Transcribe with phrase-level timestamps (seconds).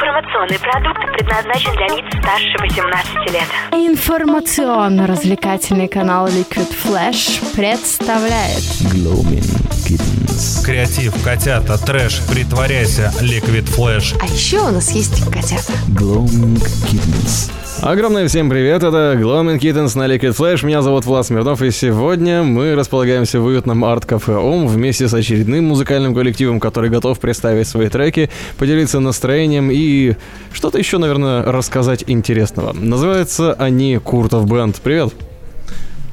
[0.00, 3.48] Информационный продукт предназначен для лиц старше 18 лет.
[3.72, 8.62] Информационно-развлекательный канал Liquid Flash представляет
[8.94, 9.42] Gloaming
[9.88, 10.64] Kittens.
[10.64, 14.14] Креатив, котята, трэш, притворяйся, Liquid Flash.
[14.22, 15.72] А еще у нас есть котята.
[15.88, 17.50] Gloaming Kittens.
[17.80, 22.42] Огромное всем привет, это Gloaming Kittens на Liquid Flash, меня зовут Влад Смирнов, и сегодня
[22.42, 27.88] мы располагаемся в уютном арт-кафе ОМ вместе с очередным музыкальным коллективом, который готов представить свои
[27.88, 30.16] треки, поделиться настроением и
[30.52, 32.72] что-то еще, наверное, рассказать интересного.
[32.72, 34.80] Называются они Куртов Бенд.
[34.80, 35.14] Привет!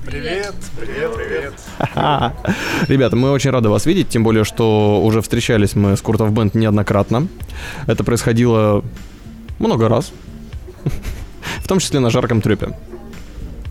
[0.05, 1.53] Привет, привет, привет.
[2.87, 6.53] Ребята, мы очень рады вас видеть, тем более, что уже встречались мы с Куртов Бенд
[6.53, 7.27] неоднократно.
[7.87, 8.85] Это происходило
[9.57, 10.11] много раз,
[11.59, 12.77] в том числе на жарком трюпе.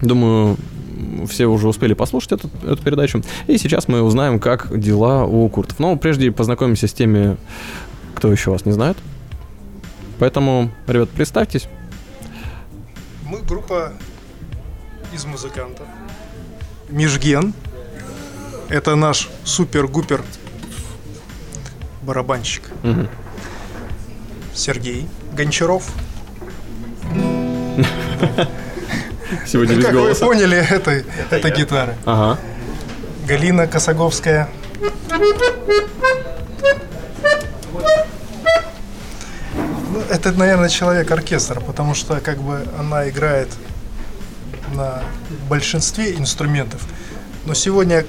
[0.01, 0.57] Думаю,
[1.29, 3.23] все уже успели послушать эту, эту передачу.
[3.47, 5.79] И сейчас мы узнаем, как дела у Куртов.
[5.79, 7.37] Но прежде познакомимся с теми,
[8.15, 8.97] кто еще вас не знает.
[10.19, 11.69] Поэтому, ребят, представьтесь.
[13.27, 13.93] Мы группа
[15.13, 15.87] из музыкантов.
[16.89, 17.55] Межген.
[18.69, 20.23] Это наш супер-гупер
[22.03, 22.71] барабанщик.
[22.83, 23.09] Мгм.
[24.55, 25.91] Сергей Гончаров.
[29.47, 30.25] Сегодня без как голоса.
[30.25, 31.95] вы поняли, это, это гитара.
[32.05, 32.39] Ага.
[33.27, 34.49] Галина Косаговская.
[39.91, 43.49] Ну, это, наверное, человек-оркестр, потому что как бы она играет
[44.75, 45.03] на
[45.49, 46.83] большинстве инструментов.
[47.47, 48.05] Но сегодня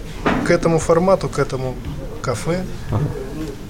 [0.45, 1.75] к этому формату, к этому
[2.21, 2.63] кафе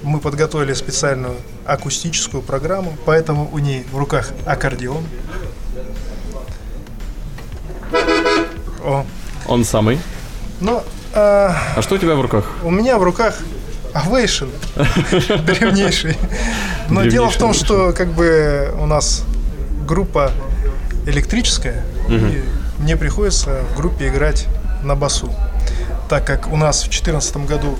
[0.03, 1.35] мы подготовили специальную
[1.65, 5.03] акустическую программу, поэтому у ней в руках аккордеон.
[9.47, 9.99] Он самый.
[10.59, 12.45] но а, А что у тебя в руках?
[12.63, 13.35] у меня в руках
[13.93, 14.45] Овейшн,
[15.45, 16.17] древнейший.
[16.89, 19.23] Но дело в том, Древнейший что как бы у нас
[19.87, 20.31] группа
[21.05, 22.43] электрическая, и
[22.79, 24.47] мне приходится в группе играть
[24.83, 25.33] на басу.
[26.09, 27.77] Так как у нас в 2014 году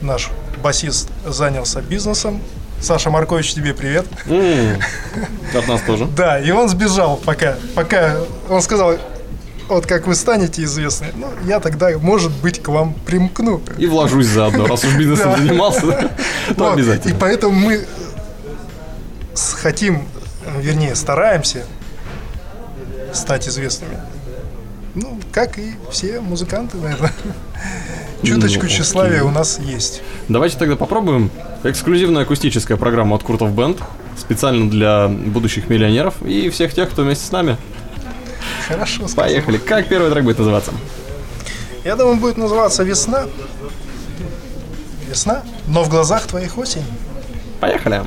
[0.00, 0.30] наш
[0.62, 2.40] басист занялся бизнесом.
[2.80, 4.06] Саша Маркович, тебе привет.
[4.26, 4.78] М,
[5.54, 6.06] От нас тоже.
[6.06, 8.16] Да, и он сбежал, пока, пока
[8.48, 8.94] он сказал,
[9.68, 13.60] вот как вы станете известны, ну, я тогда, может быть, к вам примкну.
[13.78, 15.80] И вложусь заодно, раз уж бизнесом занимался,
[16.56, 17.16] то Вот, И обязательно.
[17.18, 17.86] поэтому мы
[19.60, 20.02] хотим,
[20.58, 21.64] вернее, стараемся
[23.12, 23.98] стать известными.
[24.94, 27.12] Ну, как и все музыканты, наверное.
[28.22, 30.02] Чуточку Ну, тщеславия у нас есть.
[30.28, 31.30] Давайте тогда попробуем
[31.64, 33.78] эксклюзивная акустическая программа от Куртов Бенд,
[34.18, 37.56] специально для будущих миллионеров и всех тех, кто вместе с нами.
[38.68, 39.06] Хорошо.
[39.14, 39.58] Поехали.
[39.58, 40.72] Как первый трек будет называться?
[41.84, 43.26] Я думаю, будет называться «Весна».
[45.08, 46.84] Весна, но в глазах твоих осень.
[47.60, 48.02] Поехали.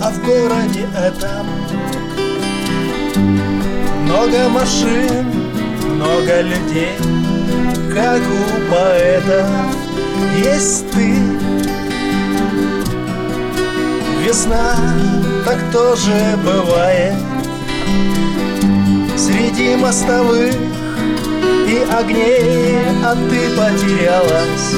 [0.00, 1.55] А в городе этом
[4.16, 5.26] Много машин,
[5.96, 6.96] много людей
[7.94, 9.46] Как у поэта
[10.42, 11.16] есть ты.
[14.24, 14.74] Весна
[15.44, 17.12] так тоже бывает.
[19.18, 20.54] Среди мостовых
[21.68, 24.76] и огней А ты потерялась.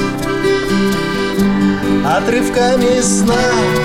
[2.05, 3.35] Отрывками сна,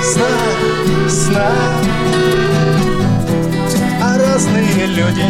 [0.02, 2.43] сна, сна
[4.34, 5.24] разные люди.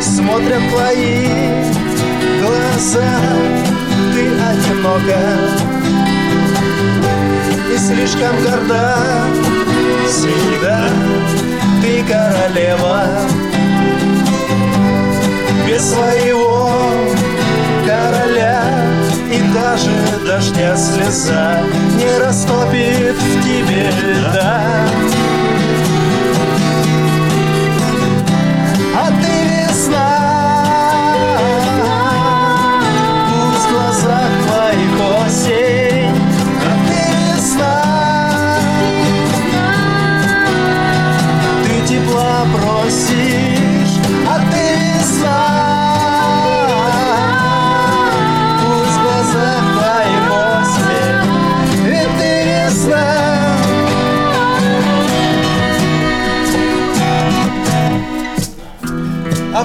[0.00, 1.26] Смотрят твои
[2.40, 3.18] глаза
[4.12, 5.20] Ты одинока.
[7.72, 8.96] И слишком горда
[10.06, 10.88] Всегда
[11.82, 13.08] ты королева.
[15.66, 16.70] Без своего
[17.84, 18.62] короля
[19.28, 19.90] И даже
[20.24, 21.58] дождя слеза
[21.96, 24.60] Не растопит в тебе льда.
[24.60, 25.23] А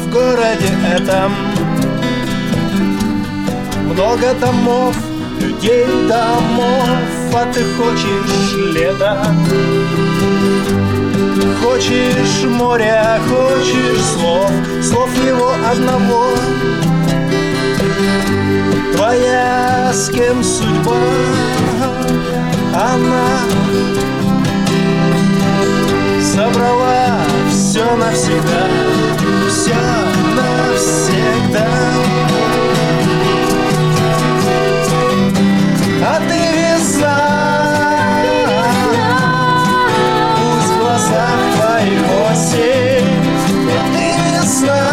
[0.09, 1.31] в городе этом.
[3.85, 4.95] Много домов,
[5.39, 6.89] людей домов
[7.31, 9.23] а ты хочешь лето
[11.61, 14.51] Хочешь моря, хочешь слов
[14.81, 16.25] Слов его одного.
[18.95, 20.97] Твоя с кем судьба
[22.73, 23.39] Она
[26.21, 27.19] собрала
[27.49, 28.98] все навсегда
[29.69, 29.75] Все
[30.35, 31.67] навсегда.
[36.01, 37.19] А ты весна
[40.37, 42.01] Пусть в глазах твоих
[43.37, 44.87] И ты весна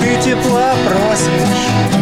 [0.00, 1.93] Ты тепла просишь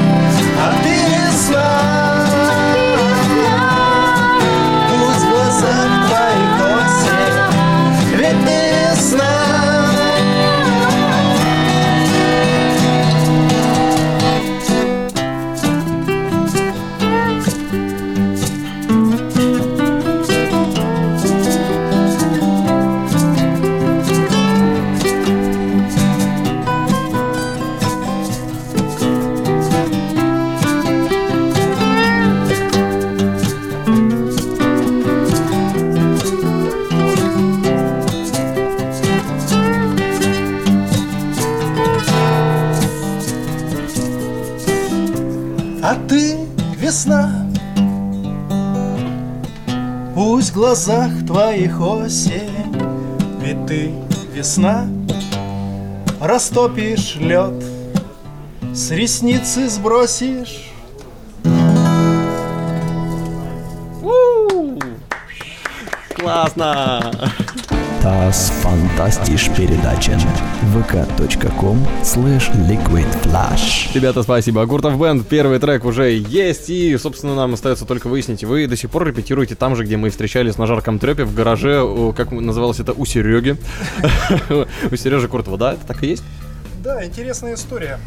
[54.53, 54.87] весна
[56.21, 57.65] Растопишь лед
[58.75, 60.69] С ресницы сбросишь
[66.15, 66.92] Классно!
[68.97, 70.13] Fantastisch передача.
[70.75, 73.91] vk.com slash liquidflash.
[73.95, 74.63] Ребята, спасибо.
[74.63, 78.91] Агуртов Бенд, первый трек уже есть, и, собственно, нам остается только выяснить, вы до сих
[78.91, 82.81] пор репетируете там же, где мы встречались на жарком трепе, в гараже, у- как называлось
[82.81, 83.57] это, у Сереги.
[84.91, 85.73] У Сережи Куртова, да?
[85.73, 86.25] Это так и есть?
[86.85, 87.99] Да, интересная история.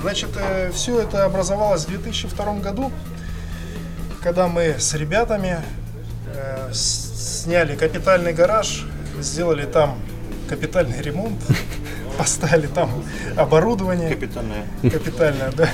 [0.00, 0.30] Значит,
[0.72, 2.90] все это образовалось в 2002 году,
[4.22, 5.58] когда мы с ребятами
[6.34, 8.86] э, сняли капитальный гараж,
[9.20, 9.98] сделали там
[10.50, 11.38] капитальный ремонт,
[12.18, 12.90] поставили там
[13.36, 14.10] оборудование.
[14.10, 14.64] Капитальное.
[14.82, 15.68] Капитальное, да.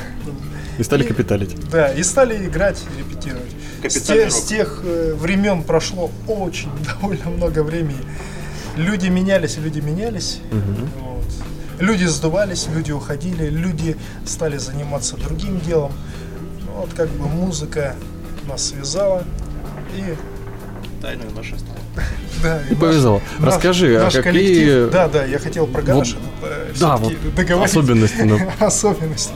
[0.78, 1.70] И стали И- капиталить.
[1.70, 3.50] Да, и стали играть, репетировать.
[3.82, 6.70] С, те- с тех э, времен прошло очень
[7.00, 8.00] довольно много времени.
[8.76, 10.40] Люди менялись, люди менялись.
[11.00, 11.25] Вот.
[11.81, 13.96] Люди сдувались, люди уходили, люди
[14.26, 15.93] стали заниматься другим делом.
[16.67, 17.94] Ну, Вот как бы музыка
[18.49, 19.25] нас связала.
[19.96, 20.14] И
[21.02, 21.78] Тайное наше стало.
[22.43, 23.20] да, И повезло.
[23.38, 27.12] наш- Расскажи, а наш какие- Да, да, я хотел про гараж Вот- э, Да, вот
[27.34, 27.70] договорить.
[27.70, 28.38] особенности, ну.
[28.60, 29.32] особенности.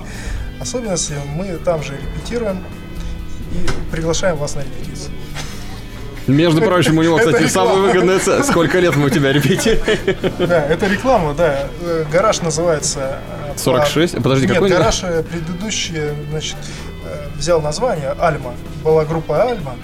[0.61, 2.59] Особенности мы там же репетируем
[3.53, 5.13] и приглашаем вас на репетицию.
[6.27, 8.45] Между прочим, у него, кстати, самая выгодная цель.
[8.45, 9.83] Сколько лет мы у тебя репетируем?
[10.39, 11.65] Да, это реклама, да.
[11.83, 13.19] Э, Гараж называется...
[13.49, 14.17] э, 46?
[14.17, 14.69] по- Подожди, Нет, какой?
[14.71, 16.57] гараж э, предыдущий, значит,
[17.07, 18.53] э, взял название Альма.
[18.85, 19.75] Была группа Альма.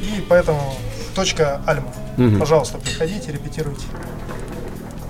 [0.00, 0.76] И поэтому
[1.14, 1.92] точка Альма.
[2.16, 2.38] Мгм.
[2.38, 3.84] Пожалуйста, приходите, репетируйте.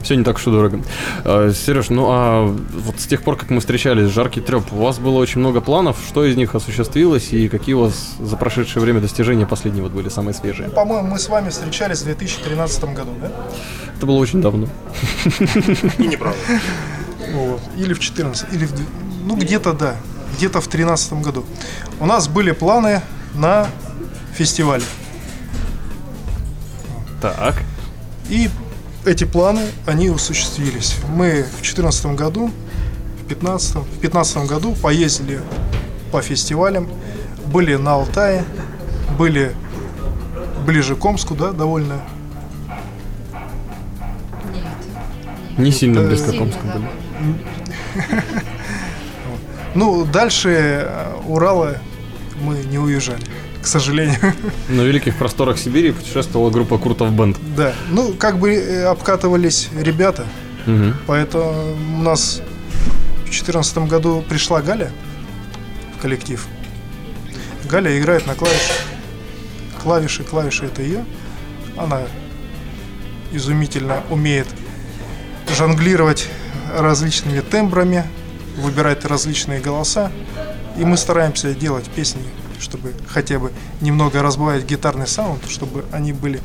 [0.03, 0.81] Все не так уж и дорого.
[1.25, 5.19] Сереж, ну а вот с тех пор, как мы встречались, жаркий треп, у вас было
[5.19, 5.99] очень много планов.
[6.09, 10.09] Что из них осуществилось и какие у вас за прошедшее время достижения последние вот были
[10.09, 10.71] самые свежие?
[10.71, 13.31] По-моему, мы с вами встречались в 2013 году, да?
[13.95, 14.69] Это было очень давно.
[15.99, 16.39] И неправда.
[17.35, 17.61] Вот.
[17.77, 18.73] Или в 14, или в...
[19.27, 19.97] Ну, где-то, да.
[20.39, 21.45] Где-то в 13 году.
[22.01, 23.03] У нас были планы
[23.35, 23.69] на
[24.41, 24.83] фестиваль.
[27.21, 27.57] Так.
[28.31, 28.49] И
[29.05, 30.97] эти планы, они осуществились.
[31.15, 32.51] Мы в 2014 году,
[33.23, 35.43] в 15, в 15 году поездили
[36.11, 36.89] по фестивалям,
[37.53, 38.45] были на Алтае,
[39.19, 39.53] были
[40.65, 42.01] ближе к Омску, да, довольно.
[45.59, 46.07] Не сильно Да.
[46.09, 46.89] близко к Омску были.
[49.75, 51.77] Ну, дальше э, Урала
[52.41, 53.23] мы не уезжали,
[53.63, 54.19] к сожалению.
[54.69, 57.37] На великих просторах Сибири путешествовала группа Куртов Бенд.
[57.57, 60.27] Да, ну, как бы э, обкатывались ребята,
[60.67, 60.95] Мгм.
[61.07, 62.41] поэтому у нас
[63.19, 64.91] в 2014 году пришла Галя
[65.99, 66.47] в коллектив.
[67.69, 68.77] Галя играет на клавишах.
[69.83, 71.05] Клавиши, клавиши это ее.
[71.77, 72.01] Она
[73.33, 74.47] изумительно умеет
[75.57, 76.29] жонглировать
[76.77, 78.05] различными тембрами,
[78.59, 80.11] выбирать различные голоса.
[80.77, 82.23] И мы стараемся делать песни,
[82.61, 83.51] чтобы хотя бы
[83.81, 86.41] немного разбавить гитарный саунд, чтобы они были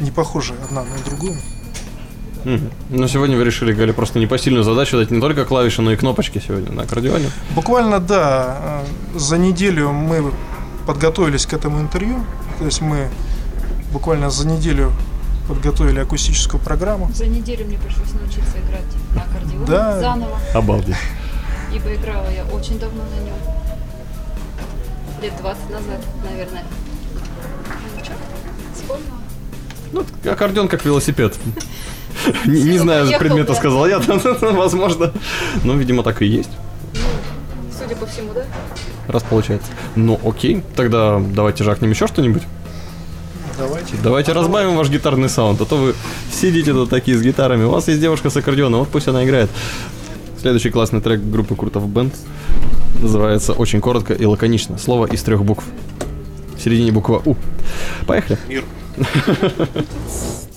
[0.00, 1.36] не похожи одна на другую.
[2.44, 2.70] Мгм.
[2.90, 6.40] Но сегодня вы решили, Галя, просто непосильную задачу дать не только клавиши, но и кнопочки
[6.46, 7.30] сегодня на аккордеоне.
[7.54, 8.82] Буквально, да,
[9.14, 10.32] э, за неделю мы
[10.86, 12.24] подготовились к этому интервью.
[12.58, 13.08] То есть мы
[13.92, 14.92] буквально за неделю
[15.48, 17.10] подготовили акустическую программу.
[17.12, 20.00] За неделю мне пришлось научиться играть на аккордеоне Да.
[20.00, 20.96] заново, Обалдеть.
[21.74, 23.34] ибо играла я очень давно на нем.
[25.22, 26.64] Лет 20 назад, наверное.
[27.96, 28.02] Ну,
[28.74, 29.18] вспомнила.
[29.92, 31.34] Ну, аккордеон как велосипед.
[32.46, 33.98] Не, знаю предмета, сказал я,
[34.40, 35.12] возможно.
[35.64, 36.50] Но, видимо, так и есть,
[37.76, 38.44] Судя по всему, да?
[39.08, 39.70] раз получается.
[39.96, 42.42] Ну, окей, тогда давайте жахнем еще что-нибудь.
[43.56, 43.94] Давайте.
[44.02, 45.94] Давайте разбавим ваш гитарный саунд, а то вы
[46.32, 47.64] сидите тут такие с гитарами.
[47.64, 49.50] У вас есть девушка с аккордеоном, вот пусть она играет.
[50.40, 52.14] Следующий классный трек группы Куртов Бенд
[52.98, 54.78] называется очень коротко и лаконично.
[54.78, 55.64] Слово из трех букв.
[56.56, 57.36] В середине буква У.
[58.06, 58.38] Поехали.
[58.48, 58.64] Мир.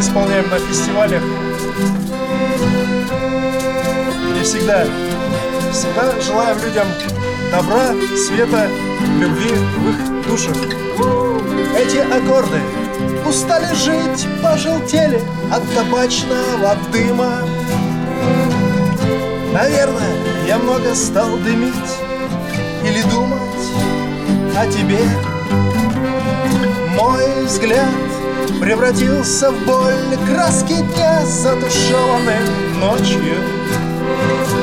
[0.00, 1.22] исполняем на фестивалях.
[4.38, 4.86] И всегда,
[5.72, 6.86] всегда желаем людям
[7.52, 8.68] добра, света,
[9.18, 10.56] любви в их душах.
[11.76, 12.60] Эти аккорды
[13.28, 15.20] устали жить, пожелтели
[15.52, 17.32] от табачного дыма.
[19.52, 20.14] Наверное,
[20.46, 21.74] я много стал дымить
[22.84, 23.40] или думать
[24.56, 25.00] о тебе.
[26.96, 28.09] Мой взгляд
[28.60, 30.16] превратился в боль.
[30.26, 32.36] Краски дня затушеваны
[32.80, 33.36] ночью.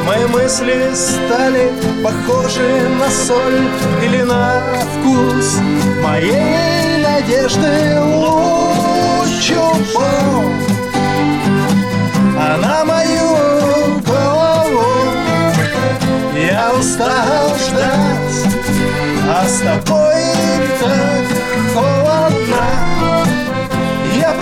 [0.06, 1.72] Мои мысли стали
[2.04, 3.68] похожи на соль
[4.04, 4.62] Или на
[4.94, 5.60] вкус
[6.02, 10.44] моей надежды луч упал
[12.40, 14.86] А на мою голову.
[16.36, 18.28] Я устал ждать
[19.30, 19.97] а с тобой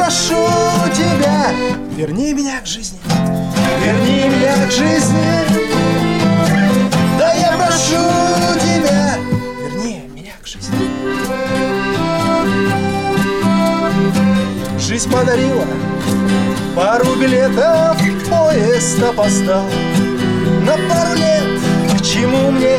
[0.05, 0.35] прошу
[0.93, 1.51] тебя,
[1.95, 2.99] верни меня к жизни.
[3.83, 5.25] Верни меня к жизни.
[7.17, 8.03] Да я прошу
[8.59, 9.17] тебя,
[9.63, 10.75] верни меня к жизни.
[14.77, 15.65] Жизнь подарила
[16.75, 17.97] пару билетов
[18.29, 19.65] Поезд опоздал.
[20.65, 21.59] На пару лет
[21.97, 22.77] К чему мне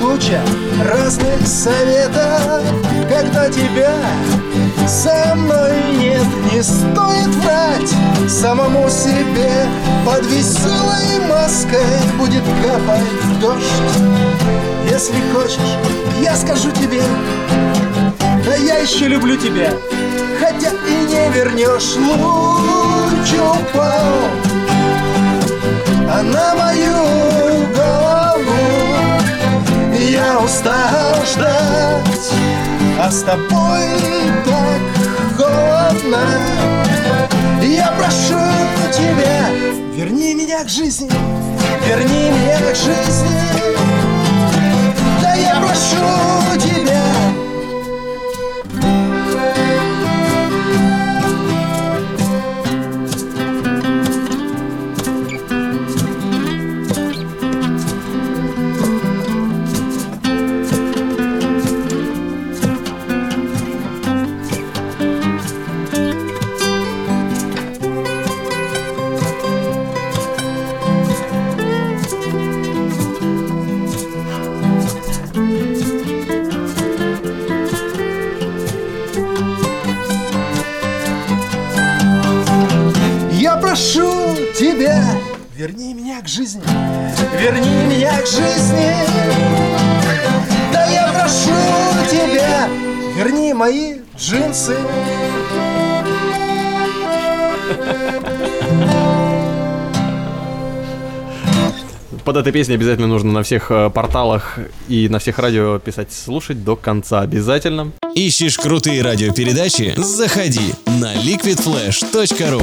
[0.00, 0.40] куча
[0.82, 2.62] разных советов.
[3.10, 3.94] Когда тебя
[4.88, 7.94] со мной нет Не стоит врать.
[8.28, 9.66] Самому себе
[10.04, 11.80] Под веселой маской
[12.18, 13.62] будет капать дождь.
[14.90, 15.58] Если хочешь,
[16.20, 17.02] я скажу тебе
[18.44, 19.70] Да я еще люблю тебя
[20.40, 24.52] Хотя и не вернешь луч упал
[26.14, 27.51] а на мою
[33.12, 33.82] с тобой
[34.42, 34.80] так
[35.36, 36.18] холодно.
[37.62, 38.40] Я прошу
[38.90, 39.50] тебя,
[39.94, 41.10] верни меня к жизни
[41.86, 43.38] Верни меня к жизни.
[45.20, 46.71] Да я прошу тебя
[86.32, 86.62] жизни,
[87.38, 88.94] верни меня к жизни.
[90.72, 91.50] Да я прошу
[92.10, 92.68] тебя,
[93.18, 94.78] верни мои джинсы.
[102.24, 104.58] Под этой песней обязательно нужно на всех э, порталах
[104.88, 107.92] и на всех радио писать «слушать до конца» обязательно.
[108.14, 109.94] Ищешь крутые радиопередачи?
[109.96, 112.62] Заходи на liquidflash.ru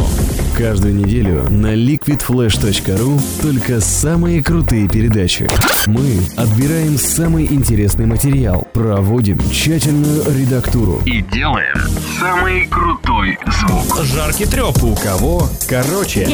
[0.56, 5.50] Каждую неделю на liquidflash.ru только самые крутые передачи.
[5.88, 11.78] Мы отбираем самый интересный материал, проводим тщательную редактуру и делаем
[12.20, 14.04] самый крутой звук.
[14.04, 14.84] Жаркий треп.
[14.84, 15.50] У кого?
[15.68, 16.26] Короче.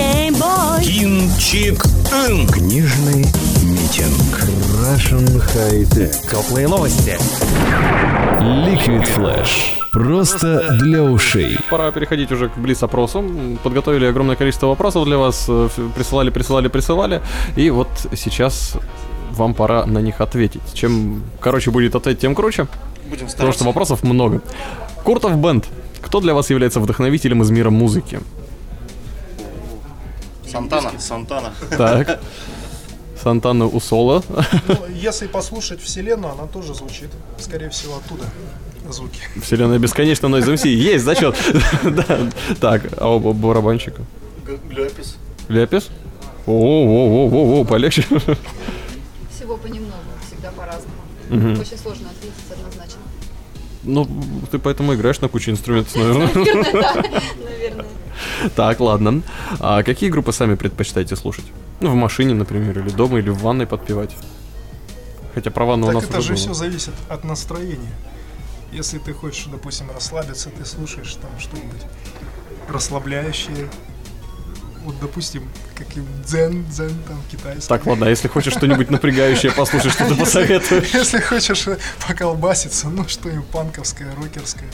[0.81, 1.83] Кинчик.
[2.51, 3.25] Книжный
[3.63, 4.41] митинг.
[4.81, 6.15] Russian High Tech.
[6.29, 7.17] Теплые новости.
[8.41, 9.79] Liquid Flash.
[9.91, 11.57] Просто для ушей.
[11.69, 13.19] Пора переходить уже к блиц-опросу.
[13.19, 15.45] М, Подготовили огромное количество вопросов для вас.
[15.47, 17.21] э, Присылали, присылали, присылали.
[17.55, 18.73] И вот сейчас
[19.31, 20.61] вам пора на них ответить.
[20.73, 22.67] Чем короче будет ответ, тем круче.
[23.03, 23.57] Будем Потому стараться.
[23.59, 24.41] что вопросов много.
[25.03, 25.65] Куртов Бенд.
[26.01, 28.19] Кто для вас является вдохновителем из мира музыки?
[30.51, 30.91] Сантана.
[30.99, 31.53] Сантана.
[31.77, 32.19] Так.
[33.21, 34.21] Сантана Усола.
[34.67, 37.09] Ну, если послушать Вселенную, она тоже звучит,
[37.39, 38.23] скорее всего, оттуда
[38.93, 39.19] звуки.
[39.41, 40.67] Вселенная бесконечна, но из MC.
[40.69, 41.35] Есть зачет.
[42.59, 44.01] Так, а у барабанщика?
[44.69, 45.17] Глёпис.
[45.47, 45.89] Лепис?
[46.47, 48.03] О-о-о-о-о, полегче.
[49.35, 49.95] Всего понемногу,
[50.27, 51.59] всегда по-разному.
[51.59, 53.01] Очень сложно ответить однозначно.
[53.83, 54.07] Ну,
[54.51, 56.27] ты поэтому играешь на куче инструментов, наверное.
[57.43, 57.85] Наверное.
[58.55, 59.21] Так, ладно.
[59.59, 61.45] А какие группы сами предпочитаете слушать?
[61.81, 64.15] Ну, в машине, например, или дома, или в ванной подпевать.
[65.35, 66.41] Хотя про ванну у так нас это уже же было.
[66.41, 67.91] все зависит от настроения.
[68.75, 71.81] Если ты хочешь, допустим, расслабиться, ты слушаешь там что-нибудь
[72.67, 73.69] расслабляющее.
[74.83, 77.69] Вот, допустим, каким дзен, дзен там китайский.
[77.69, 80.93] Так, ладно, а если хочешь что-нибудь напрягающее послушать, что ты Если- посоветуешь?
[80.93, 81.67] Если хочешь
[82.05, 84.69] поколбаситься, ну что-нибудь панковское, рокерское.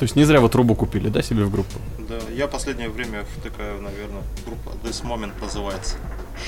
[0.00, 1.78] То есть не зря вы трубу купили, да, себе в группу?
[2.08, 5.94] Да, я последнее время втыкаю, наверное, группа This Moment называется.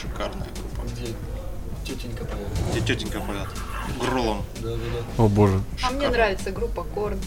[0.00, 0.82] Шикарная группа.
[1.84, 2.84] Тетенька поет.
[2.86, 3.48] Тетенька поет.
[4.00, 4.44] Гролом.
[5.18, 5.60] О боже.
[5.82, 7.18] А мне нравится группа Корн.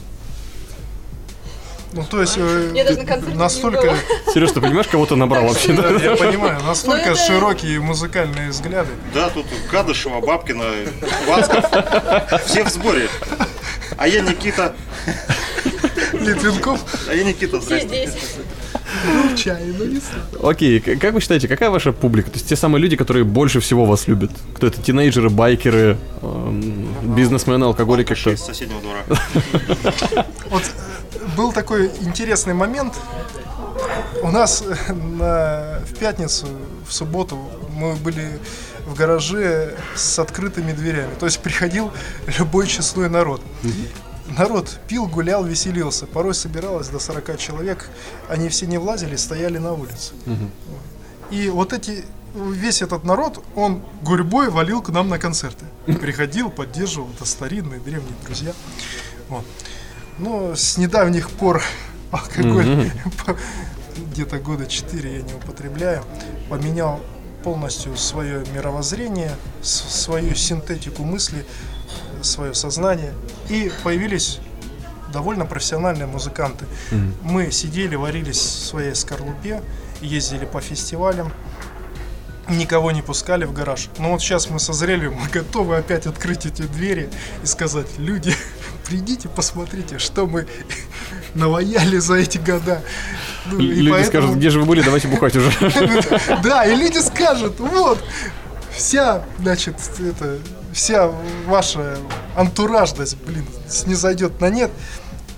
[1.92, 3.96] Ну, то есть, э, Я даже на концерте не настолько.
[4.34, 5.72] Сереж, ты понимаешь, кого ты набрал вообще?
[5.74, 6.04] да, да?
[6.04, 8.90] я понимаю, настолько Ну, это- широкие музыкальные взгляды.
[9.14, 10.66] Да, тут Кадышева, Бабкина,
[11.28, 11.66] Вацков.
[12.48, 13.08] Все в сборе.
[13.98, 14.76] А я Никита.
[16.14, 17.88] Литвинков, А я Никита, Все здрасте.
[18.08, 18.24] здесь.
[19.06, 20.02] Ну, чай, ну, не.
[20.42, 22.30] Окей, как вы считаете, какая ваша публика?
[22.30, 24.32] То есть те самые люди, которые больше всего вас любят?
[24.56, 24.82] Кто это?
[24.82, 28.32] Тинейджеры, байкеры, эм, бизнесмены, алкоголики, кто?
[28.32, 29.04] Из соседнего двора.
[30.50, 32.94] Вот э, был такой интересный момент.
[34.22, 36.48] У нас э, на, в пятницу,
[36.88, 37.38] в субботу
[37.76, 38.40] мы были
[38.86, 41.14] в гараже с открытыми дверями.
[41.20, 41.92] То есть приходил
[42.38, 43.42] любой честной народ.
[44.28, 46.08] Народ пил, гулял, веселился.
[46.08, 47.90] Порой собиралось до 40 человек.
[48.28, 50.14] Они все не влазили, стояли на улице.
[51.32, 55.66] И вот эти весь этот народ, он гурьбой валил к нам на концерты.
[55.86, 58.54] Приходил, поддерживал, это старинные, древние друзья.
[59.30, 59.46] Вот.
[60.18, 61.62] Но с недавних пор
[62.12, 62.92] алкоголь
[64.12, 66.04] где-то года 4 я не употребляю.
[66.50, 67.00] Поменял
[67.44, 71.46] полностью свое мировоззрение, свою синтетику мысли,
[72.24, 73.14] свое сознание.
[73.50, 74.40] И появились
[75.14, 76.66] довольно профессиональные музыканты.
[77.22, 79.62] Мы сидели, варились в своей скорлупе,
[80.02, 81.32] ездили по фестивалям,
[82.50, 83.90] никого не пускали в гараж.
[83.98, 87.10] Но вот сейчас мы созрели, мы готовы опять открыть эти двери
[87.44, 88.34] и сказать, люди,
[88.88, 90.46] придите, посмотрите, что мы
[91.34, 92.84] наваяли за эти года.
[93.48, 95.52] Ну, и Люди поэтому- скажут, где же вы были, давайте бухать уже.
[96.44, 98.04] Да, и люди скажут, вот,
[98.76, 100.40] вся, значит, это,
[100.76, 101.10] вся
[101.48, 101.98] ваша
[102.36, 104.70] антуражность, блин, снизойдет на нет,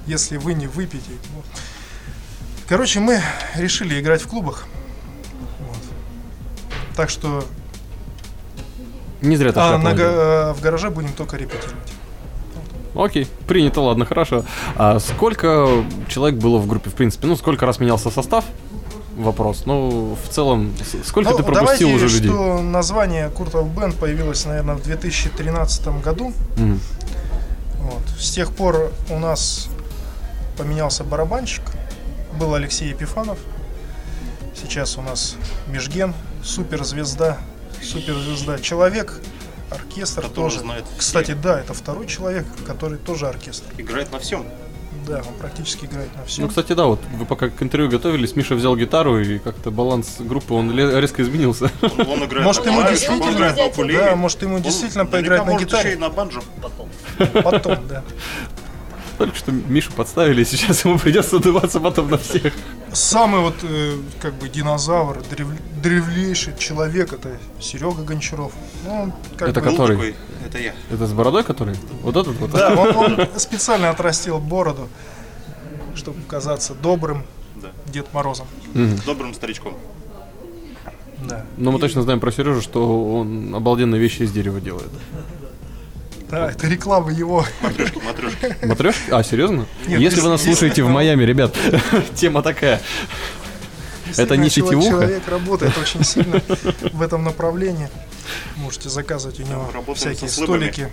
[0.08, 1.12] если вы не выпьете.
[1.36, 1.46] Вот.
[2.68, 3.22] Короче, мы
[3.56, 4.66] решили играть в клубах.
[5.60, 5.78] Вот.
[6.96, 7.46] Так что
[9.22, 11.76] Не зря ты а, на га- в гараже будем только репетировать.
[12.96, 14.44] Окей, принято, ладно, хорошо.
[14.76, 17.28] А сколько человек было в группе, в принципе?
[17.28, 18.44] Ну, сколько раз менялся состав?
[19.18, 19.64] Вопрос.
[19.66, 22.30] Ну, в целом, сколько Ну, ты пропустил давайте, уже людей?
[22.30, 26.34] что название Куртов Бенд появилось, наверное, в 2013 году.
[26.56, 26.80] Мгм.
[27.80, 28.04] Вот.
[28.20, 29.70] С тех пор у нас
[30.58, 31.64] поменялся барабанщик.
[32.40, 33.40] Был Алексей Епифанов.
[34.56, 35.36] Сейчас у нас
[35.68, 37.38] Межген, суперзвезда.
[37.82, 38.60] Суперзвезда.
[38.60, 39.20] Человек,
[39.72, 40.60] оркестр Который тоже.
[40.60, 40.86] знает.
[40.98, 43.66] Кстати, да, это второй человек, который тоже оркестр.
[43.78, 44.46] Играет на всем.
[45.08, 46.44] Да, он практически играет на всем.
[46.44, 50.18] Ну, кстати, да, вот вы пока к интервью готовились, Миша взял гитару, и как-то баланс
[50.20, 51.72] группы, он резко изменился.
[51.82, 54.00] Он, он играет Может, на ему действительно, играет на укулеле.
[54.00, 55.94] да, может, ему действительно поиграть на гитаре.
[55.94, 56.42] и на банджо.
[57.44, 58.04] Потом, да.
[59.18, 62.54] Только что Мишу подставили, сейчас ему придется отдуваться потом на всех.
[62.98, 68.52] Самый вот э, как бы динозавр, древ- древлейший человек это Серега Гончаров.
[68.86, 69.96] Ну, он как Это бы- Который?
[69.96, 70.74] такой, это я.
[70.90, 71.76] Это с бородой который?
[72.02, 72.50] Вот этот вот?
[72.52, 74.90] Да, он, он специально отрастил бороду,
[75.94, 77.24] чтобы казаться добрым.
[77.62, 77.68] Да.
[77.86, 78.48] Дед Морозом.
[79.06, 79.76] Добрым старичком.
[81.30, 81.46] Да.
[81.58, 84.90] Но мы точно знаем про Сережу, что он обалденные вещи из дерева делает.
[86.30, 87.46] Да, это реклама его.
[87.62, 88.66] Матрешки, матрешки.
[88.66, 89.12] Матрешки?
[89.12, 89.66] А, серьезно?
[89.88, 91.56] Нет, Если вы нас слушаете в Майами, ребят,
[92.16, 92.82] тема такая.
[94.16, 94.90] Это не сетевуха?
[94.90, 96.42] Человек работает очень сильно
[96.92, 97.90] в этом направлении.
[98.58, 100.90] Можете заказывать у него всякие столики,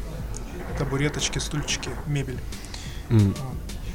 [0.78, 2.38] табуреточки, стульчики, мебель.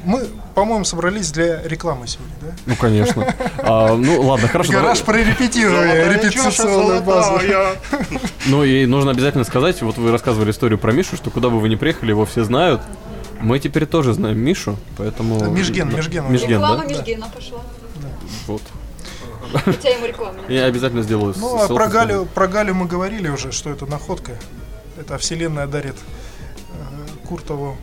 [0.05, 2.47] Мы, по-моему, собрались для рекламы сегодня, да?
[2.65, 3.35] Ну, конечно.
[3.57, 4.71] А, ну, ладно, хорошо.
[4.71, 7.39] давай- Гараж прорепетировали, репетиционную базу.
[8.47, 11.69] Ну, и нужно обязательно сказать, вот вы рассказывали историю про Мишу, что куда бы вы
[11.69, 12.81] ни приехали, его все знают.
[13.41, 15.39] Мы теперь тоже знаем Мишу, поэтому...
[15.49, 16.31] Межген, Межген.
[16.31, 16.93] Межген, Реклама да?
[16.93, 17.59] Межгена пошла.
[18.47, 18.62] Вот.
[19.53, 23.29] Хотя ему реклама не Я обязательно сделаю Ну, а про Галю, про Галю мы говорили
[23.29, 24.33] уже, что это находка.
[24.97, 27.77] Это вселенная дарит э, Куртову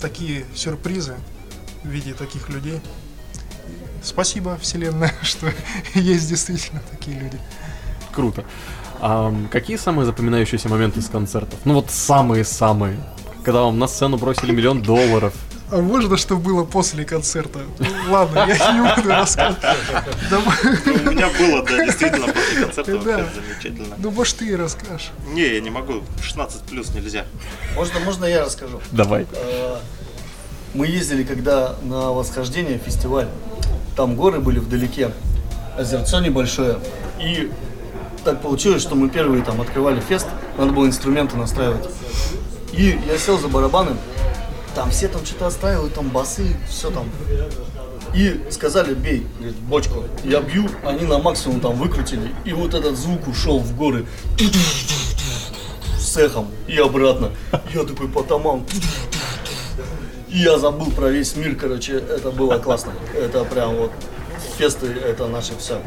[0.00, 1.16] такие сюрпризы
[1.82, 2.80] в виде таких людей.
[4.02, 5.52] Спасибо, вселенная, что
[5.94, 7.38] есть действительно такие люди.
[8.12, 8.44] Круто.
[9.00, 11.58] А какие самые запоминающиеся моменты с концертов?
[11.64, 12.98] Ну вот самые-самые.
[13.44, 15.34] Когда вам на сцену бросили миллион долларов.
[15.70, 17.58] А можно, что было после концерта?
[17.78, 19.60] Ну, ладно, я не буду рассказывать.
[20.30, 23.96] Да, У меня было, да, действительно, после концерта вообще замечательно.
[23.98, 25.10] Ну, может, ты и расскажешь.
[25.32, 27.24] Не, я не могу, 16 плюс нельзя.
[27.74, 28.80] Можно, можно я расскажу?
[28.92, 29.26] Давай.
[29.32, 29.78] Э,
[30.74, 33.26] Мы ездили, когда на восхождение фестиваль.
[33.96, 35.10] Там горы были вдалеке,
[35.76, 36.78] озерцо небольшое.
[37.20, 37.50] И
[38.24, 40.26] так получилось, что мы первые там открывали фест,
[40.58, 41.88] надо было инструменты настраивать.
[42.72, 43.96] И я сел за барабаны,
[44.76, 47.08] там все там что-то отстраивают, там басы, все там.
[48.14, 50.04] И сказали, бей, говорит, бочку.
[50.22, 52.30] Я бью, они на максимум там выкрутили.
[52.44, 54.06] И вот этот звук ушел в горы.
[55.98, 57.30] С эхом и обратно.
[57.74, 58.66] Я такой по томам.
[60.28, 62.92] И я забыл про весь мир, короче, это было классно.
[63.14, 63.92] Это прям вот
[64.58, 65.80] фесты, это наше все.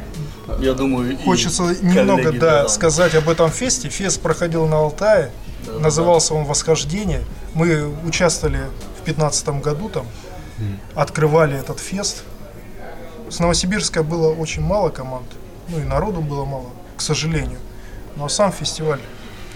[0.60, 2.69] Я думаю, Хочется немного, коллеги, да, там.
[2.69, 3.88] сказать об этом фесте.
[3.89, 5.32] Фест проходил на Алтае.
[5.67, 7.24] Назывался он «Восхождение».
[7.54, 8.58] Мы участвовали
[9.02, 10.08] в 2015 году там,
[10.95, 12.24] открывали этот фест.
[13.30, 15.28] С Новосибирска было очень мало команд,
[15.67, 17.60] ну и народу было мало, к сожалению.
[18.15, 19.00] Но сам фестиваль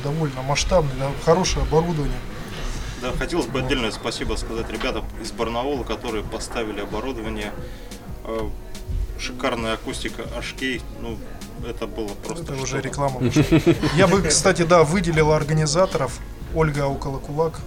[0.03, 2.19] довольно масштабный, да, хорошее оборудование.
[3.01, 7.51] Да, хотелось бы отдельное спасибо сказать ребятам из Барнаула, которые поставили оборудование.
[8.23, 8.49] Э,
[9.19, 11.17] Шикарная акустика HK, ну,
[11.67, 13.21] это было просто Это уже реклама.
[13.95, 16.19] Я бы, кстати, да, выделил организаторов
[16.53, 17.59] Ольга Околокулак,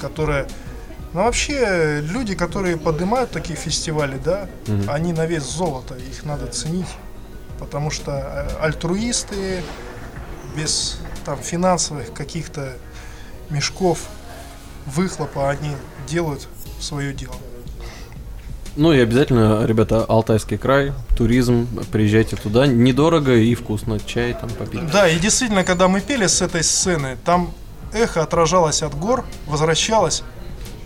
[0.00, 0.48] которая...
[1.12, 4.48] Ну, вообще, люди, которые поднимают такие фестивали, да,
[4.88, 6.88] они на вес золота, их надо ценить.
[7.58, 9.62] Потому что э, альтруисты
[10.56, 12.76] без там финансовых каких-то
[13.50, 14.00] мешков,
[14.86, 15.70] выхлопа, они
[16.06, 16.48] делают
[16.80, 17.36] свое дело.
[18.76, 22.66] Ну и обязательно, ребята, Алтайский край, туризм, приезжайте туда.
[22.66, 24.00] Недорого и вкусно.
[24.00, 24.90] Чай там попить.
[24.90, 27.52] Да, и действительно, когда мы пели с этой сцены, там
[27.92, 30.22] эхо отражалось от гор, возвращалось.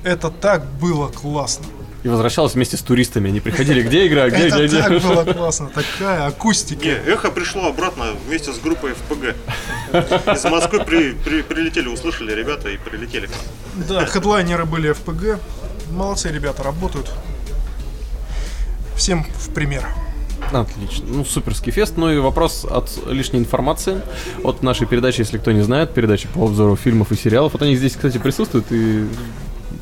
[0.05, 1.65] Это так было классно.
[2.05, 3.31] И возвращалась вместе с туристами.
[3.31, 5.09] Они приходили, где игра, где, Это где, так где.
[5.09, 5.69] было классно.
[5.75, 6.85] Такая акустика.
[6.85, 9.35] Не, эхо пришло обратно вместе с группой ФПГ.
[10.37, 13.29] Из Москвы при- при- прилетели, услышали ребята и прилетели.
[13.89, 15.41] Да, хедлайнеры были ФПГ.
[15.91, 17.11] Молодцы ребята, работают.
[18.99, 19.87] Всем в пример.
[20.53, 21.07] Отлично.
[21.09, 21.95] Ну, суперский фест.
[21.97, 24.03] Ну и вопрос от лишней информации.
[24.43, 27.53] От нашей передачи, если кто не знает, передачи по обзору фильмов и сериалов.
[27.53, 29.07] Вот они здесь, кстати, присутствуют и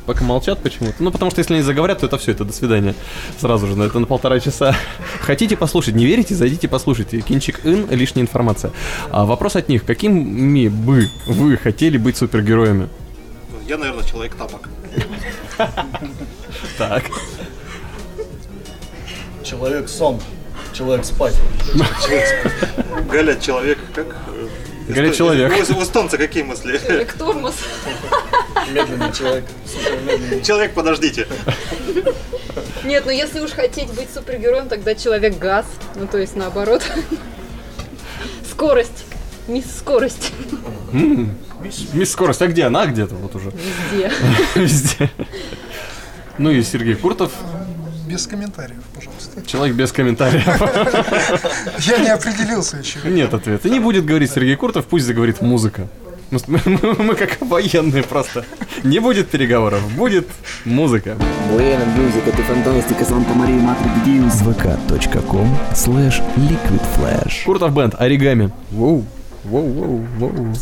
[0.05, 1.01] пока молчат почему-то.
[1.01, 2.93] Ну, потому что если они заговорят, то это все, это до свидания.
[3.39, 4.75] Сразу же, на это на полтора часа.
[5.21, 7.19] Хотите послушать, не верите, зайдите послушайте.
[7.21, 8.71] Кинчик Ин, лишняя информация.
[9.09, 9.83] А вопрос от них.
[9.83, 12.87] Какими бы вы хотели быть супергероями?
[13.67, 14.69] Я, наверное, человек тапок.
[16.77, 17.03] Так.
[19.47, 20.19] Человек сон,
[20.73, 21.33] человек спать.
[23.09, 24.07] Галя, человек, как?
[24.89, 25.53] Галя, человек.
[25.69, 26.77] У эстонца какие мысли?
[26.77, 27.55] Человек тормоз.
[28.69, 30.43] Медленный человек, супер медленный.
[30.43, 31.27] Человек, подождите.
[32.83, 35.65] Нет, ну если уж хотеть быть супергероем, тогда человек газ.
[35.95, 36.83] Ну то есть наоборот.
[38.51, 39.05] Скорость.
[39.47, 40.33] Мисс Скорость.
[40.91, 41.37] М,
[41.93, 42.85] Мисс Скорость, а где она?
[42.85, 43.53] Где-то вот уже.
[43.91, 44.11] Везде.
[44.55, 45.09] Везде.
[46.37, 47.31] Ну и Сергей Куртов,
[48.17, 49.45] Без комментариев, пожалуйста.
[49.45, 50.43] человек без комментариев.
[51.85, 52.97] Я не определился еще.
[53.05, 53.69] Нет ответа.
[53.69, 55.87] Не будет говорить Сергей Куртов, пусть заговорит музыка.
[56.31, 58.43] Мы, мы- мы как военные просто.
[58.83, 60.27] Не будет переговоров, будет
[60.65, 61.15] музыка.
[61.51, 64.27] Musica di fantastica Santa Maria Madre di Dio.
[64.27, 67.43] vk.com slash liquidflash.
[67.45, 68.51] Куртов бенд, оригами.
[68.71, 69.05] Воу,
[69.43, 70.53] воу, воу, воу.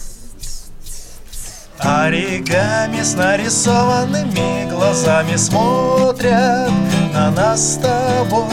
[1.79, 6.71] Оригами с нарисованными глазами смотрят
[7.15, 8.43] на нас с тобой.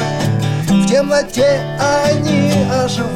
[0.68, 1.60] В темноте
[2.06, 3.10] они оживут,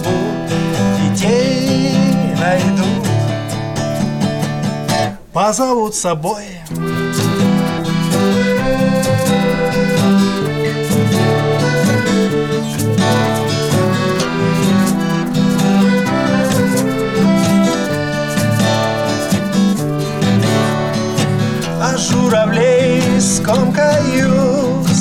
[0.99, 1.95] детей
[2.39, 3.07] найдут.
[5.33, 6.45] Позовут с собой.
[21.99, 24.46] Журавлей скомкаю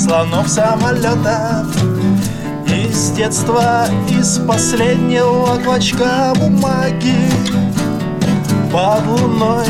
[0.06, 1.66] слонов самолетов
[2.68, 7.28] Из детства, из последнего клочка бумаги.
[8.72, 9.66] Под луной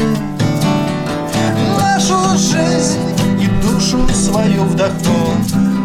[1.81, 3.01] Нашу жизнь
[3.41, 5.33] и душу свою вдохну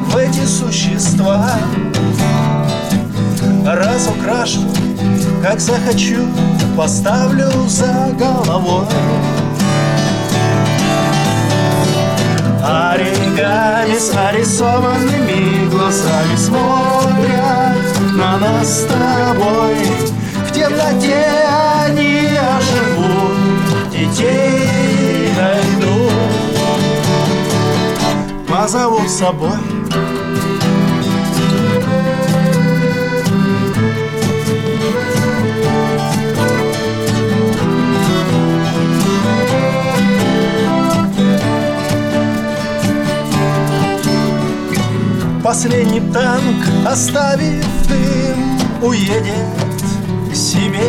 [0.08, 1.52] В эти существа.
[3.66, 4.62] Раз украшу,
[5.42, 6.28] как захочу
[6.76, 8.88] Поставлю за головой
[12.64, 17.76] Оригами с нарисованными глазами смотрят
[18.14, 19.76] на нас с тобой.
[20.48, 21.26] В темноте
[21.86, 26.12] они оживут, детей найдут.
[28.48, 29.81] Позовут с собой
[45.52, 49.84] Последний танк, оставив дым, уедет
[50.32, 50.80] к себе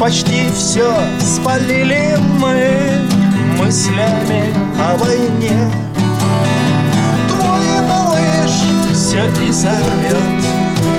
[0.00, 2.98] Почти все спалили мы
[3.56, 5.70] мыслями о войне.
[7.28, 8.50] Твой малыш
[8.92, 10.44] все и взорвет,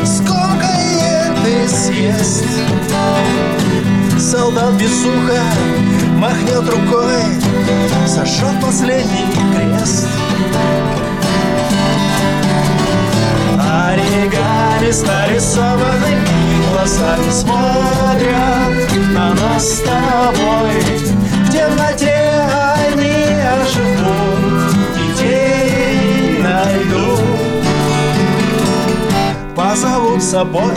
[0.05, 2.45] скомкает и съест.
[4.17, 5.43] Солдат без уха
[6.15, 7.23] махнет рукой,
[8.07, 10.07] сожжет последний крест
[13.65, 20.81] Оригами с нарисованными глазами смотрят на нас с тобой
[21.45, 22.45] В темноте
[22.77, 27.19] они оживут, детей найдут.
[29.55, 30.75] Позовут с собой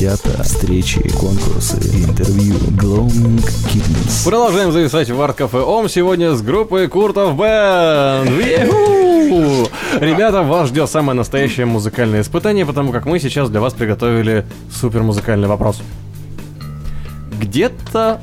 [0.00, 2.54] котята, встречи, конкурсы, интервью.
[2.70, 3.36] Glowing
[3.68, 4.24] Kittens.
[4.24, 8.30] Продолжаем зависать в арт-кафе ОМ сегодня с группой Куртов Бэнд.
[10.00, 15.02] Ребята, вас ждет самое настоящее музыкальное испытание, потому как мы сейчас для вас приготовили супер
[15.02, 15.82] музыкальный вопрос.
[17.38, 18.22] Где-то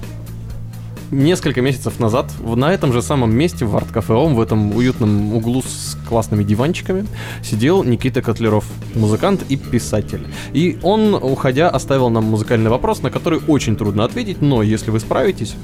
[1.12, 5.62] несколько месяцев назад на этом же самом месте в арт-кафе ОМ, в этом уютном углу
[5.62, 7.06] с классными диванчиками,
[7.44, 8.66] сидел Никита Котлеров,
[8.96, 10.28] музыкант и писатель.
[10.54, 15.00] И он, уходя, оставил нам музыкальный вопрос, на который очень трудно ответить, но если вы
[15.00, 15.56] справитесь,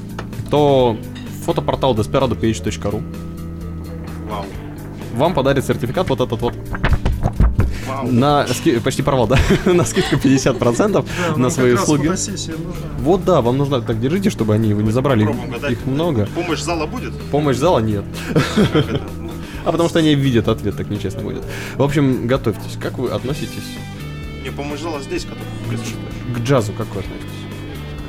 [0.49, 0.97] то
[1.45, 3.03] фотопортал desperadoph.ru
[4.29, 4.45] Вау.
[5.15, 6.53] вам подарит сертификат вот этот вот.
[8.03, 12.11] На ски- почти порвал, да, на скидку 50% на свои услуги.
[12.99, 15.23] Вот да, вам нужно так держите, чтобы они его не забрали.
[15.69, 16.27] Их много.
[16.35, 17.13] Помощь зала будет?
[17.31, 18.03] Помощь зала нет.
[19.65, 21.41] А потому что они видят ответ, так нечестно будет.
[21.77, 22.77] В общем, готовьтесь.
[22.81, 23.63] Как вы относитесь
[24.43, 25.77] Не, помощь зала здесь, который
[26.35, 26.73] к джазу?
[26.73, 27.29] Как вы относитесь?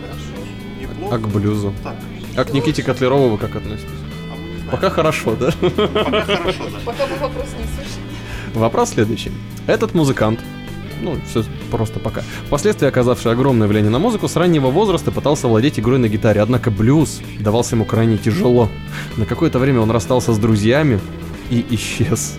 [0.02, 0.80] Хорошо.
[0.80, 1.14] Неплохо.
[1.14, 1.72] А к блюзу?
[1.84, 1.94] Так.
[2.36, 3.88] А к Никите Котлерову вы как относитесь?
[4.32, 4.70] А мы не знаем.
[4.72, 5.52] Пока хорошо, да?
[5.60, 6.78] Пока хорошо, да.
[6.84, 8.00] Пока вы вопрос не слышите.
[8.54, 9.32] Вопрос следующий.
[9.66, 10.40] Этот музыкант,
[11.02, 15.78] ну, все просто пока, впоследствии оказавший огромное влияние на музыку, с раннего возраста пытался владеть
[15.78, 18.68] игрой на гитаре, однако блюз давался ему крайне тяжело.
[19.16, 21.00] На какое-то время он расстался с друзьями
[21.50, 22.38] и исчез.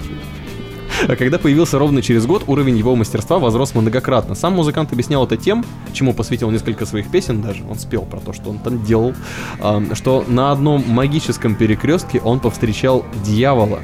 [1.07, 4.33] А когда появился ровно через год, уровень его мастерства возрос многократно.
[4.33, 8.31] Сам музыкант объяснял это тем, чему посвятил несколько своих песен даже, он спел про то,
[8.31, 9.13] что он там делал,
[9.59, 13.79] а, что на одном магическом перекрестке он повстречал дьявола,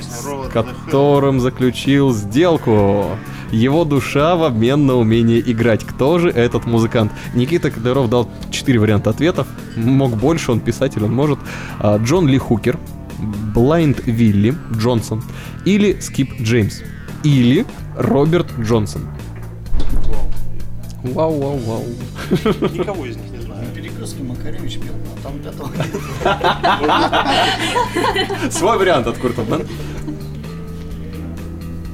[0.00, 3.06] с которым заключил сделку.
[3.50, 5.84] Его душа в обмен на умение играть.
[5.84, 7.12] Кто же этот музыкант?
[7.34, 9.46] Никита Кадыров дал четыре варианта ответов.
[9.76, 11.38] Мог больше, он писатель, он может.
[11.78, 12.78] А, Джон Ли Хукер,
[13.54, 15.22] Блайнд Вилли Джонсон
[15.64, 16.80] или Скип Джеймс.
[17.24, 19.02] Или Роберт Джонсон.
[21.02, 21.84] Вау, вау, вау.
[22.72, 23.38] Никого из них не
[24.02, 25.70] Перекрестки Макаревич пел, а там пятого.
[28.50, 29.64] Свой вариант от Курта Бен.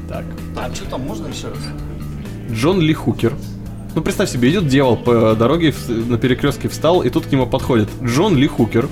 [0.08, 0.24] Так.
[0.56, 1.58] А что там, можно еще раз?
[2.50, 3.34] Джон Ли Хукер.
[3.94, 7.90] Ну, представь себе, идет дьявол по дороге, на перекрестке встал, и тут к нему подходит
[8.02, 8.88] Джон Ли Хукер.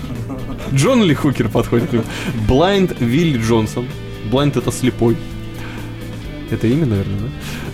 [0.72, 2.04] Джон Ли Хукер подходит к нему.
[2.48, 3.86] Blind Вилли Джонсон.
[4.30, 5.18] Blind это слепой.
[6.50, 7.18] Это имя, наверное,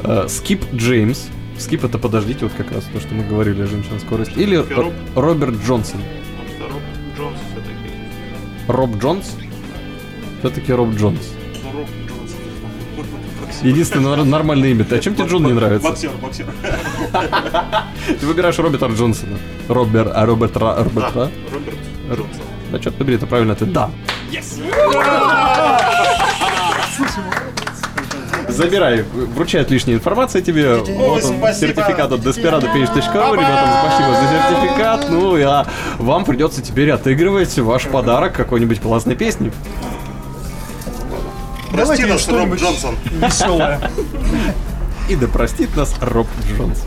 [0.03, 0.25] да?
[0.25, 1.27] Э, Скип Джеймс.
[1.59, 4.39] Skip это подождите, вот как раз то, что мы говорили о женщинах скорости.
[4.39, 4.71] Или Роб.
[4.71, 6.01] Р- Роберт Джонсон.
[6.57, 6.83] Что Роб
[7.17, 8.69] Джонс все-таки.
[8.69, 9.37] Роб Джонс.
[10.41, 11.21] Все-таки Роб Джонс.
[11.63, 13.63] Ну, Роб Джонс.
[13.63, 14.85] Единственное нар- нормальное имя.
[14.85, 15.89] Ты- А чем тебе Джон не нравится?
[15.89, 16.47] Боксер, боксер.
[18.21, 19.39] Ты выбираешь Роберта Джонсона.
[19.69, 21.31] Робер, а Роберт Ра, Роберт Ра?
[21.53, 21.77] Роберт
[22.09, 22.43] Джонсон.
[22.73, 23.73] Да, черт побери, это правильно ответ.
[23.73, 23.91] Да.
[28.55, 30.77] Забирай, вручает лишняя информация тебе.
[30.77, 33.35] Вот он, сертификат от desperadopage.ru.
[33.35, 35.11] Ребятам спасибо за сертификат.
[35.11, 35.67] Ну, а
[35.99, 39.53] вам придется теперь отыгрывать ваш подарок какой-нибудь классной песни.
[41.73, 42.95] Прости нас, Роб Джонсон.
[43.21, 43.91] веселое.
[45.09, 46.85] И да простит нас Роб Джонс.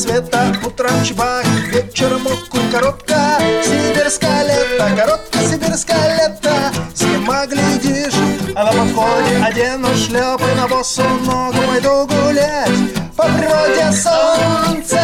[0.00, 0.56] Рассвета.
[0.64, 6.54] Утром чебак, вечером окунь, коротко, сибирское лето, коротко, сибирское лето,
[6.94, 8.14] зима, глядишь,
[8.54, 12.70] а на подходе одену шляпы на босу ногу пойду гулять,
[13.16, 15.00] по природе солнце,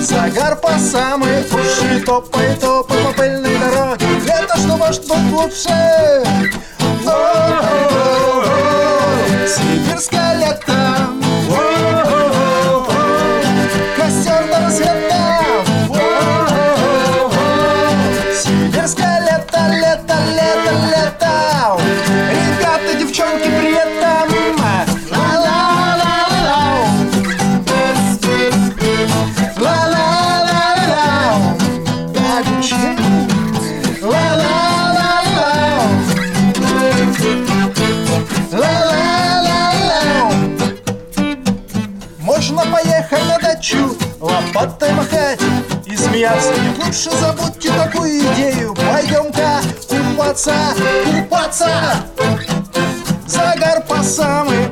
[0.00, 6.22] загар по самые уши, топай, топай по пыльной дороге, лето, что может быть лучше?
[7.06, 7.67] О-о-о-о.
[23.18, 23.98] Девчонки, при этом
[25.10, 26.60] Ла-ла-ла-ла
[29.56, 31.02] Ла-ла-ла-ла
[32.14, 32.90] Гадюшки
[34.02, 35.52] Ла-ла-ла-ла
[38.52, 40.12] Ла-ла-ла-ла.
[42.20, 45.40] Можно поехать на дачу, лопатой махать
[45.86, 46.52] и смеяться.
[46.52, 48.74] Нет, лучше забудьте такую идею.
[48.74, 50.54] Пойдем-ка купаться,
[51.10, 51.68] купаться.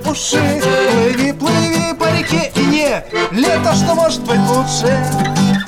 [0.09, 0.61] Уши.
[0.62, 5.66] Плыви, плыви по реке и не лето, что может быть лучше.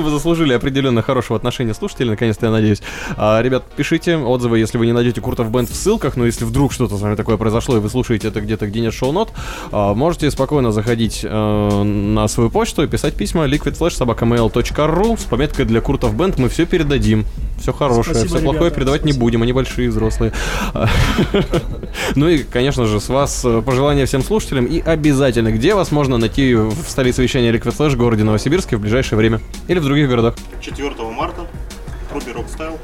[0.00, 2.82] Классно, вы заслужили определенно хорошего отношения слушателей, наконец-то, я надеюсь.
[3.16, 6.72] А, ребят, пишите отзывы, если вы не найдете Куртов Бенд в ссылках, но если вдруг
[6.72, 9.30] что-то с вами такое произошло, и вы слушаете это где-то, где нет шоу-нот,
[9.72, 15.80] а, можете спокойно заходить э, на свою почту и писать письма liquidflash.sobakamail.ru с пометкой для
[15.80, 17.24] Куртов Бенд, мы все передадим.
[17.60, 19.24] Все хорошее, Спасибо, все плохое ребята, передавать не спасибо.
[19.24, 20.32] будем, они большие, взрослые.
[22.14, 24.64] Ну и, конечно же, с вас э, пожелания всем слушателям.
[24.64, 29.18] И обязательно, где вас можно найти в столице вещания Liquid Flash, городе Новосибирске в ближайшее
[29.18, 29.40] время?
[29.68, 30.34] Или в других городах?
[30.60, 31.46] 4 марта
[32.08, 32.78] в клубе Rockstyle.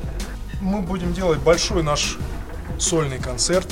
[0.61, 2.19] Мы будем делать большой наш
[2.79, 3.69] сольный концерт.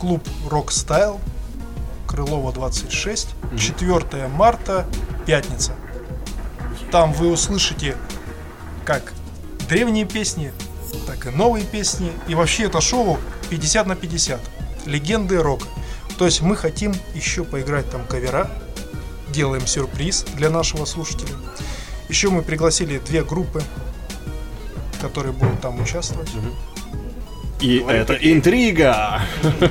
[0.00, 1.20] Клуб Rock Style.
[2.06, 3.34] Крылова 26.
[3.58, 4.86] 4 марта,
[5.26, 5.72] пятница.
[6.90, 7.96] Там вы услышите
[8.84, 9.12] как
[9.68, 10.52] древние песни,
[11.06, 12.12] так и новые песни.
[12.28, 13.18] И вообще это шоу
[13.50, 14.40] 50 на 50.
[14.86, 15.66] Легенды рока.
[16.18, 18.50] То есть мы хотим еще поиграть там кавера.
[19.30, 21.34] Делаем сюрприз для нашего слушателя.
[22.08, 23.62] Еще мы пригласили две группы,
[25.00, 26.30] которые будут там участвовать.
[27.60, 29.22] И это интрига!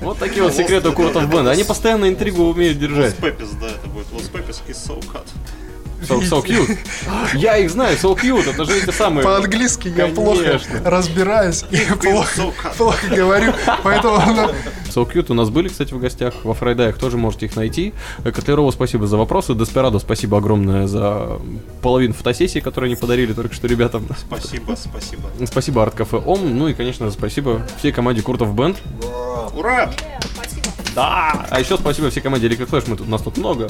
[0.00, 1.50] Вот такие вот секреты у Куртов Бенда.
[1.50, 3.14] Они постоянно интригу умеют держать.
[3.14, 5.26] Лос Пепис, да, это будет Лос Пепис и So Cut.
[6.06, 6.78] So, so cute.
[7.34, 9.24] Я их знаю, so cute, это же эти самые...
[9.24, 11.78] По-английски я плохо разбираюсь и
[12.76, 14.20] плохо, говорю, поэтому
[14.88, 17.92] So Cute у нас были, кстати, в гостях во Фрайдаях, тоже можете их найти.
[18.24, 21.40] Котлерову спасибо за вопросы, Деспирадо спасибо огромное за
[21.82, 24.08] половину фотосессии, которые они подарили только что ребятам.
[24.18, 25.22] Спасибо, спасибо.
[25.46, 28.78] Спасибо Арт Кафе Ом, ну и, конечно, спасибо всей команде Куртов Бенд.
[29.54, 29.90] Ура!
[30.94, 31.46] Да!
[31.50, 33.68] А еще спасибо всей команде Liquid Flash, мы тут, нас тут много.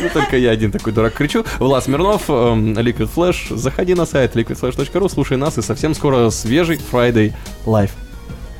[0.00, 1.44] Ну, только я один такой дурак кричу.
[1.58, 3.54] Влад Смирнов, эм, Liquid Flash.
[3.56, 7.32] Заходи на сайт liquidflash.ru, слушай нас, и совсем скоро свежий Friday
[7.66, 7.90] Live.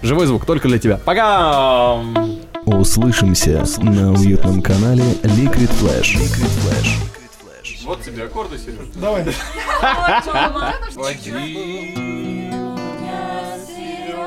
[0.02, 0.98] Живой звук только для тебя.
[1.04, 2.00] Пока!
[2.64, 6.18] Услышимся на уютном канале Liquid Flash.
[7.84, 8.88] Вот тебе аккорды, Сереж.
[8.94, 9.24] давай.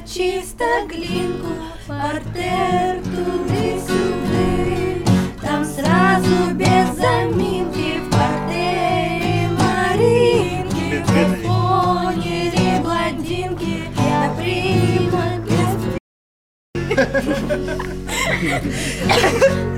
[0.00, 1.52] Чисто глинку
[1.86, 5.04] Портер туды-сюды.
[5.42, 11.06] Там сразу без заминки В портере Маринки В
[11.46, 15.70] фоне блондинки Я прима без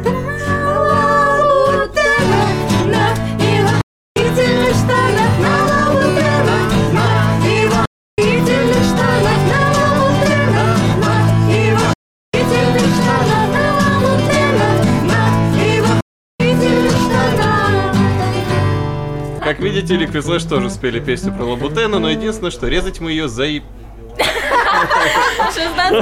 [19.92, 23.44] Liquid Flash тоже спели песню про Лабутена, но единственное, что резать мы ее за...
[23.44, 23.62] 16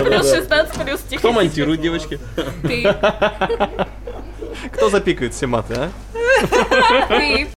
[0.04, 1.18] плюс 16 плюс тихо.
[1.18, 2.20] Кто монтирует, девочки?
[2.62, 2.94] Ты.
[4.72, 5.90] Кто запикает все маты, а?
[7.08, 7.48] Ты.